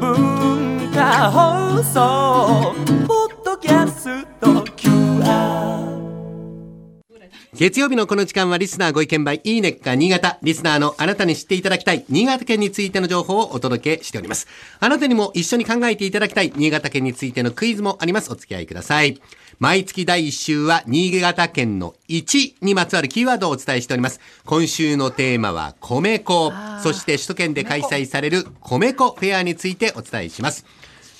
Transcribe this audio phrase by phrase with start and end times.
[0.00, 2.89] 文化放送。
[7.60, 10.38] 月曜日のこの時間はリスナーご意見番いいねっか新潟。
[10.42, 14.48] リスナーのあなたに知っていただきたい新潟県についての情報をお届けしております。
[14.78, 18.32] あなたにも一緒に考えていただきたい新潟県についてのクイズもあります。
[18.32, 19.20] お付き合いください。
[19.58, 24.20] 毎月第1週は新潟県の1にまつわるキーワードをお伝えしております。
[24.46, 26.54] 今週のテーマは米粉。
[26.82, 30.64] そして首都圏で開催される米粉フェアについてお伝えします。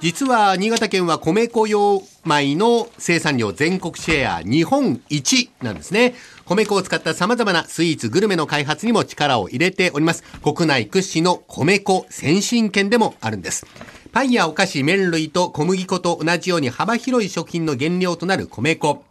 [0.00, 6.14] 実は新潟県は米粉用米の生産量全国シェア日本一なんですね。
[6.44, 10.22] 米粉を使った様々なスイーツ、グルメの開発にも力を入れております。
[10.42, 13.66] 国内屈指の米粉先進県でもあるんです。
[14.12, 19.04] パンやお菓子、麺類と小麦粉と同じように幅広い食品の原料となる米粉。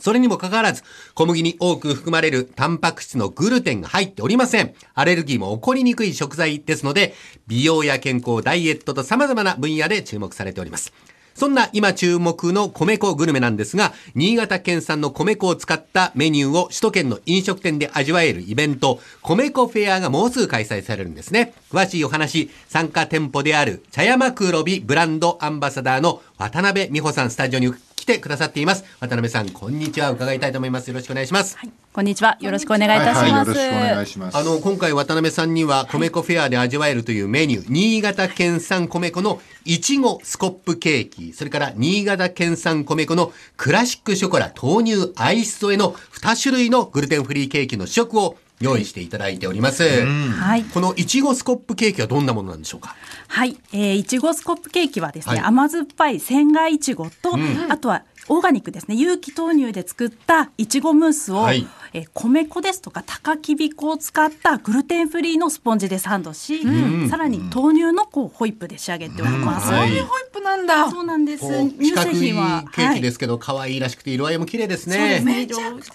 [0.00, 0.82] それにもかかわらず、
[1.14, 4.74] 小麦に多く含まれるタンパク質のグルテンが入っておりません。
[4.94, 7.14] アレルギーも起こりにくい食材ですので、
[7.46, 10.92] 美容や健康、ダイエットと様々な分野で注目されております。
[11.34, 21.54] そんな今注目の米粉グルメなんですが、新潟県産の米粉を使ったメニューを首都圏の飲食店で味わえるイベント、米粉フェアがもうすぐ開催されるんですね。
[21.70, 27.72] 詳しいお話、参加店舗である茶山黒ビブランドアンバサダーの渡辺美穂さんスタジオに
[28.10, 28.84] てくださっています。
[28.98, 30.10] 渡辺さん、こんにちは。
[30.10, 30.88] 伺いたいと思います。
[30.88, 31.56] よろしくお願いします。
[31.92, 32.38] こんにちは。
[32.40, 33.50] よろしくお願いいたしはいはい、ます。
[33.50, 34.36] よろしくお願いします。
[34.36, 49.82] あの、今回渡辺さんには、米粉フェアで味わえるというメニュー、新潟県産米粉のいちごスコップケーキ、それから新潟県産米粉のクラシックショコラ豆乳アイス添えの2種類のグルテンフリーケーキの試食を用意していただいております。
[49.82, 50.64] はい。
[50.64, 52.94] このいちごスコップケーキはどんなものなんでしょうか？
[53.28, 53.56] はい。
[53.72, 57.38] えー、いちごスコップケーキはですね、はい甘酸っぱい千賀いちごと、
[57.70, 58.94] あとは、オーガニックですね。
[58.94, 66.62] 有機豆乳で作ったいちごムースを、はいえー米粉ですとか高きび粉を使ったグルテンフリーのスポンジでサンドし、
[67.08, 69.72] さらに豆乳のこうホイップで仕上げております。
[69.72, 70.88] はいホイップなんだ。
[70.90, 71.44] そうなんです。
[71.70, 75.22] 乳製品はケーキですけど、可愛いらしくて色合いも綺麗ですね。
[75.24, 75.90] めちゃくちゃ美味し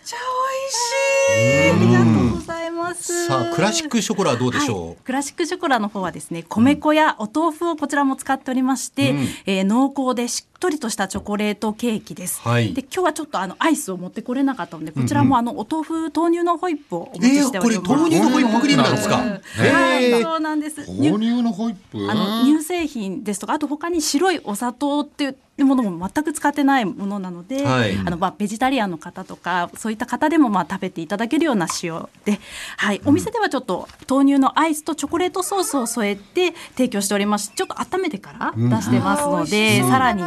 [1.37, 1.71] い。
[1.71, 2.14] うござい
[2.95, 3.27] ます。
[3.27, 4.95] さあ、クラシックショコラはどうでしょう、はい。
[5.03, 12.73] クラシックショコラの方はですね米粉やお豆腐をこちらも使っておりまして、えー濃厚でしっとりとしたチョコレートケーキです、はい。
[12.73, 19.21] で今日はちょっとあのアイスを持ってこれなかったのでこちらもあのお豆腐豆乳のホイップをお持ちしております、豆乳のホイップクリームなんですか？
[19.21, 20.81] うんはい、そうなんです。
[20.89, 22.09] 豆乳のホイップ？
[22.09, 27.95] あの乳製品ですとかあと他に白いお砂糖っていうものも全く使ってないものなので、はい。
[27.97, 32.39] あのまあベジタリアンの方とかそういった方でもまあ食べていただけるような仕様で、
[32.77, 37.51] はい、お店ではちょっと豆乳のアイスとチョコレートソースを添えて提供しております。
[37.55, 40.23] ちょっと温めてから出してますので、さらに、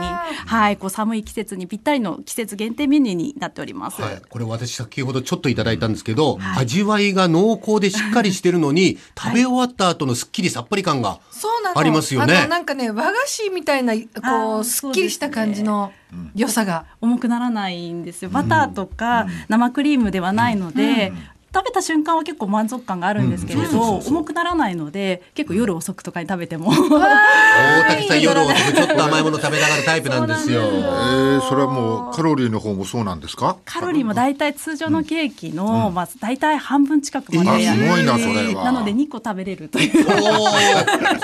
[0.47, 4.01] はい、こう寒い季節にぴったりの季節限定メニューになっております。
[4.03, 11.79] はい、これ私先ほどちょっといただいたんですけど、味わいが濃厚でしっかりしてるのに、 食べ終わった後のすっきりさっぱり感がそうなの。
[11.79, 12.37] ありますよね。
[12.37, 15.93] あのなんかね、和菓子みたいな、こう、すっきりした感じの
[16.35, 16.87] 良さが。
[17.00, 18.31] 重くならないんですよ。
[18.31, 21.12] バターとか生クリームではないので、
[21.55, 30.63] 食べた瞬間は結構満足感があるんですけれど、重くならないので結構夜遅くとかに食べても大竹さん夜遅くちょっと甘いもの食べながらタイプなんですよ。
[30.63, 33.57] えー、それはもうカロリーの方もそうなんですか？
[33.65, 38.65] カロリーも大体通常のケーキの、まあ、大体半分近くまであ、やすごいな、それは。
[38.65, 40.11] なので2個食べれるというこ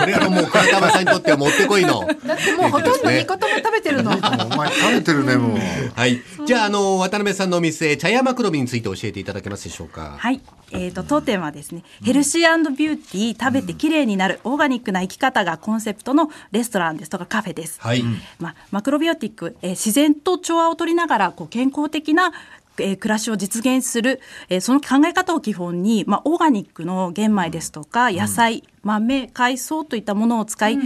[0.07, 2.01] れはもう倉田さんにとってはもってこいの。
[2.27, 4.13] だってもうほとんど2個とも食べてるの。
[4.13, 4.17] お
[4.57, 5.59] 前食べてるね、もう。
[5.95, 6.21] はい。
[6.47, 10.14] じゃあ、あの、渡辺さんのお店、茶山黒ビについて教えていただけますでしょうか。
[10.19, 10.41] はい。
[10.71, 17.81] えー、と当店はですね、ヘルシービューティー食べて綺麗になるオーガニックな生き方がコンセプトのレストランですとかカフェです。
[17.81, 18.03] はい。
[18.41, 22.33] まあ、マクロビオティック、えー自然と調和を取りながらこう健康的な
[22.79, 30.79] えー暮らしを実現する、えーその考え方を基本に、まあ、オーガニックの玄米ですとか野菜、豆海藻といったものを使い、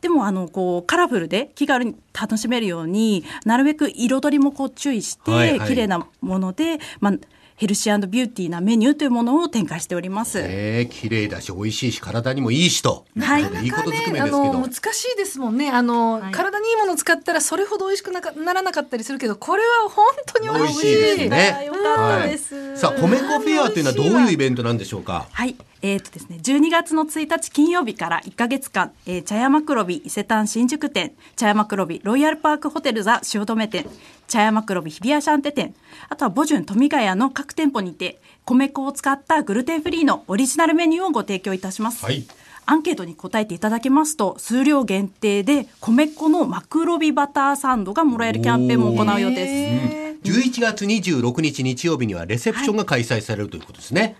[0.00, 7.14] でもあのこうカラフルで気軽に楽しめるようになるべく彩りもこう注意して、はいはい綺麗なもので、まあ、
[7.60, 10.38] ヘルシービューティーなメニューというものを展開しております。
[10.42, 13.04] えー、綺麗だし、美味しいし、体にもいいしと。
[13.18, 14.60] はいいいことずくめあですけどの。
[14.66, 22.54] 難しいですもんねあの、はい体にいいものを使ったらそれほど美味しくなかならなかったりするけどこれは本当に美味しい美味しいですねあーよかったです。
[22.54, 25.26] はいさあ、米粉フェアというのはどういうイベントなんでしょうか？
[25.30, 25.54] はい。
[25.82, 33.84] えーとですね、12月の1日金曜日から1ヶ月間、えー茶山黒ビ伊勢丹新宿店、茶山黒ビロイヤルパークホテルザ汐留店、
[34.28, 35.74] 茶山黒ビ日比谷シャンテ店、
[36.08, 42.02] あとはボジュン富ヶ谷の各店舗にて、米粉を使ったグルテンフリーのオリジナルメニューをご提供いたします。
[42.02, 42.26] はい
[42.66, 50.09] アンケートに答えていただけますと、数量限定で米粉のマクロビバターサンドがもらえるキャンペーンも行う予定です。
[50.24, 54.02] 11月26日日曜日にはレセプションが開催されるということですね。
[54.02, 54.14] はい、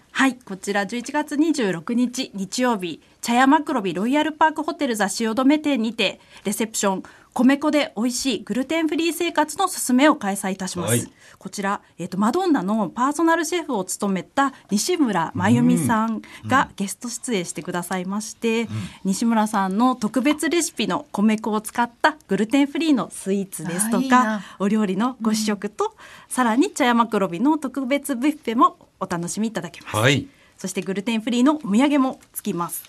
[0.44, 7.02] こちら11月26日日曜日、茶茶屋マクロビロイヤルパークホテル座汐留店にてレセプション
[7.32, 11.12] 米粉で美味しいグルテンフリー生活のすすめを開催いたします、はい。
[11.38, 18.68] こちら、えっとマドンナのパーソナルシェフを務めた西村真由美さんがゲスト出演してくださいまして、
[19.04, 24.10] 西村さんの特別レシピの米粉を使ったグルテンフリーのスイーツですとあいい
[24.58, 25.94] お料理のご試食と、
[26.28, 30.26] さらに茶山黒ビの特別ビュッフェもお楽しみいただけます、はい。
[30.58, 32.84] そしてグルテンフリーのお土産もつきます。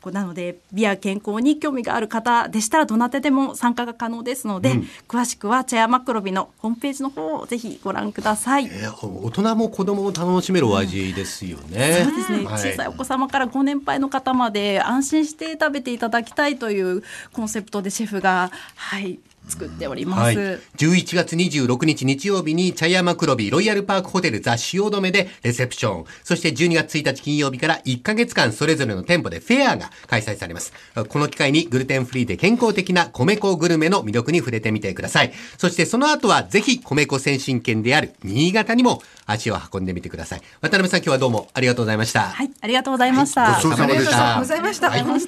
[0.00, 8.66] こうなので美や健康に興味がある方でしたらどなたでも参加が可能ですので、詳しくは茶山黒ビのホームページの方をぜひご覧ください。
[8.66, 12.04] えー大人も子供も楽しめるお味ですよね。
[12.04, 20.20] そうですね、はい小さいお子様からご年配の方まで安心して食べていただきたいというコンセプトでシェフがはい作っております。
[20.22, 20.36] はい、
[20.76, 30.72] 11月26日日曜日に茶山黒ビロイヤルパークホテルザ汐留でレセプション、そして12月1日金曜日から1ヶ月間それぞれの店舗でフェアが開催されます。
[31.08, 35.32] この機会にグルテンフリーで健康的な米粉グルメの魅力に触れてみてください。
[35.58, 40.42] そしてその後はぜひ米粉先進県である新潟にも足を運んでみてください。
[40.60, 42.22] 渡辺さん今日はどうもありがとうございました。
[42.22, 43.54] はい、ありがとうございました。
[43.54, 44.90] ごちそうさまでしありがとうたございました。
[44.90, 45.26] 本当美味しい。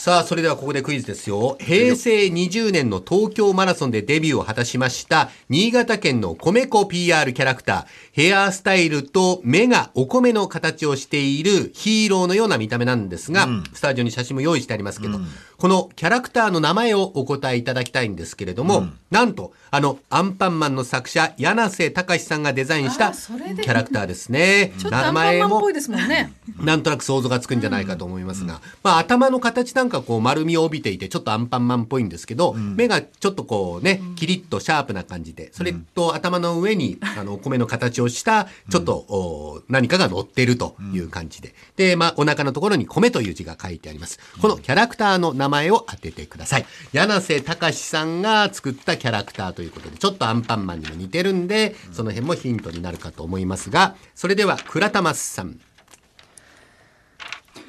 [0.00, 1.56] さあ、それではここでクイズですよ。
[1.60, 15.18] 平成20年の東京マラソンでデビューを果たしました、新潟県の米粉 PR キャラクター、ヘアスタイルと目がお米の形をしているヒーローのような見た目なんですが、スタジオに写真も用意してありますけど、
[15.56, 24.72] このキャラクターの名前をお答えいただきたいんですけれども、なんと、あの、アンパンマンの作者、柳瀬隆さんがデザインしたキャラクターですね。
[24.78, 26.32] ちょっとアンパンマンっぽいですもんね。
[26.58, 41.54] なんとなく想像がつくんじゃないかと思いますが、まあ頭の形なんかこう丸みを帯びていてちょっとアンパンマンっぽいんですけど、目がちょっとこうね、キリッとシャープな感じで、それと頭の上に あのお米の形をしたちょっと、お何かが乗っているという感じで。
[41.76, 44.18] で、まあお腹のところに米という字が書いてあります。
[44.40, 46.66] このキャラクターの名前を当ててください。
[46.92, 55.60] 柳瀬隆さんが作ったキャラクターということで、ちょっとアンパンマンにも似てるんで、その辺もヒントになるかと思いますが、それでは倉玉さん。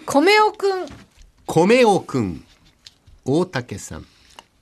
[0.05, 0.87] 米尾くん。
[1.45, 2.45] 米尾くん
[3.25, 4.05] 大竹さん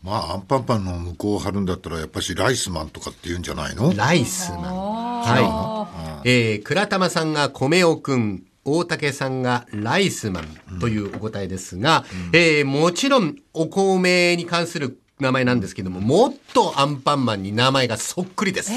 [0.02, 3.94] まあアンパンパンの向こうを貼るんだったらやっぱしライスマンとかって言うんじゃないの？
[3.96, 5.22] ライスマン。
[5.22, 18.72] はい、えー、倉玉さんが米尾くん大竹さんがライスマンというお答えですが、えーもちろんお米に関する名前なんですけどももっとアンパンマンに名前がそっくりです、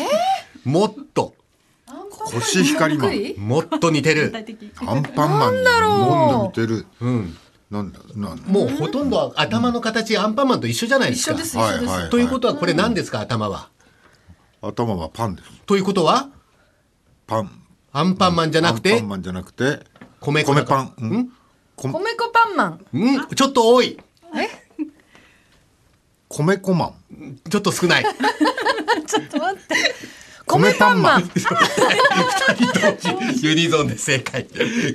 [0.65, 1.35] もっと。
[2.09, 3.35] コシヒカリマン。
[3.39, 4.33] もっと似てる。
[4.87, 5.65] アンパンマンに
[6.07, 6.87] もんで似てる。
[7.01, 7.37] うん
[7.73, 11.33] なんだなんだもうほとんど頭の形アンパンマンと一緒じゃないですか。
[11.33, 11.87] 一緒です、一緒です。
[11.87, 13.71] はいはいということはこれ何ですか頭は？
[14.61, 15.49] 頭はパンです。
[15.65, 16.29] ということは？
[17.27, 17.51] パン。
[17.95, 19.81] アンパンマンじゃなくアンてパンマンじゃなくて？
[20.21, 20.95] 米粉米パン。
[20.99, 21.33] うん。
[21.75, 22.15] こ米。
[22.15, 22.85] 粉パンマン。
[22.93, 23.27] うん？
[23.35, 23.99] ちょっと多い。
[26.29, 27.41] 米粉マン。
[27.49, 28.05] ちょっと少ない。
[29.07, 29.75] ちょっと待って。
[30.45, 31.31] 米パンマン。
[33.41, 34.47] ユニゾンで正解。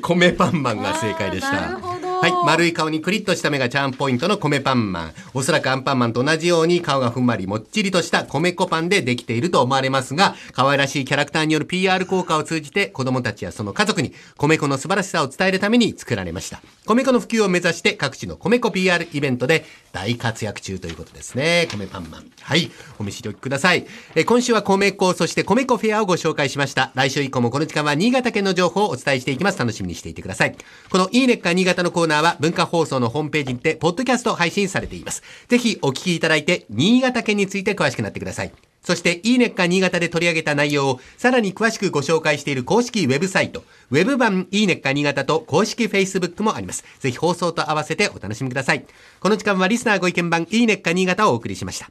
[0.03, 2.31] 米パンマンが正解でしなるほどはい。
[2.45, 5.13] 丸い顔にクリッとした目がチャームポイントの米パンマン。
[5.33, 16.61] おそらくアンパンマンと同じように顔がふんわりもっちりとした米粉パンでできていると思われますが、可愛らしいキャラクターによる PR 効果を通じて子供たちやその家族に米粉の素晴らしさを伝えるために作られました。
[16.85, 21.67] 米粉の普及を目指して各地の米粉 PR イベントで大活躍中ということですね。
[21.71, 22.31] 米パンマン。
[22.41, 22.71] はい。
[22.99, 23.85] お見知りください。
[24.15, 26.91] えー今週は米粉、そして米粉フェアをご紹介しました。
[26.95, 29.59] 来週以降もこの時間は新潟県の情報をお伝えしていきます。
[29.59, 30.55] 楽しみにしていてください。
[30.89, 35.21] このいいねっか新潟のコーナーは文化放送のホームページにて、ポッドキャスト配信されています。
[35.47, 38.51] ぜひお聞きいただいて、新潟県について詳しくなってください。
[38.81, 46.85] そして、いいねっか新潟で取り上げた内容をさらに詳しくご紹介している公式ウェブサイト、ウェブ版いいねっか新潟と公式 Facebook もあります。
[46.99, 48.85] ぜひ放送と合わせてお楽しみください。
[49.19, 51.89] この時間はリスナーご意見版いいねっか新潟をお送りしました。